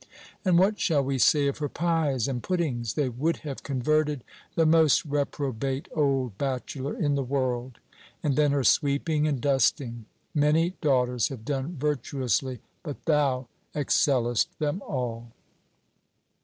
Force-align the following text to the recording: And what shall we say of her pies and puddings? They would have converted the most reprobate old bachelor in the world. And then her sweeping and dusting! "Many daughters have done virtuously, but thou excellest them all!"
And 0.43 0.57
what 0.57 0.79
shall 0.79 1.03
we 1.03 1.19
say 1.19 1.45
of 1.45 1.59
her 1.59 1.69
pies 1.69 2.27
and 2.27 2.41
puddings? 2.41 2.95
They 2.95 3.07
would 3.07 3.37
have 3.45 3.61
converted 3.61 4.23
the 4.55 4.65
most 4.65 5.05
reprobate 5.05 5.87
old 5.95 6.39
bachelor 6.39 6.97
in 6.97 7.13
the 7.13 7.21
world. 7.21 7.77
And 8.23 8.35
then 8.35 8.51
her 8.51 8.63
sweeping 8.63 9.27
and 9.27 9.39
dusting! 9.39 10.05
"Many 10.33 10.71
daughters 10.81 11.27
have 11.27 11.45
done 11.45 11.75
virtuously, 11.79 12.61
but 12.81 13.05
thou 13.05 13.47
excellest 13.75 14.57
them 14.57 14.81
all!" 14.87 15.33